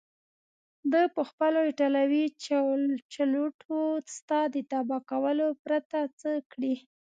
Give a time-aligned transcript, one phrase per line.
[0.91, 2.25] ده پخپلو ایټالوي
[3.13, 3.79] چلوټو
[4.15, 6.75] ستا د تباه کولو پرته څه کړي.